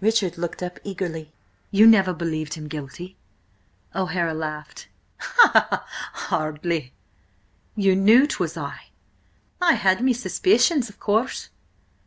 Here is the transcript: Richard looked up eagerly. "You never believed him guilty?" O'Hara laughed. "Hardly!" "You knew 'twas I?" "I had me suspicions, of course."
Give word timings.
Richard 0.00 0.38
looked 0.38 0.62
up 0.62 0.78
eagerly. 0.84 1.34
"You 1.70 1.86
never 1.86 2.14
believed 2.14 2.54
him 2.54 2.66
guilty?" 2.66 3.18
O'Hara 3.94 4.32
laughed. 4.32 4.88
"Hardly!" 5.18 6.94
"You 7.74 7.94
knew 7.94 8.26
'twas 8.26 8.56
I?" 8.56 8.86
"I 9.60 9.74
had 9.74 10.00
me 10.02 10.14
suspicions, 10.14 10.88
of 10.88 10.98
course." 10.98 11.50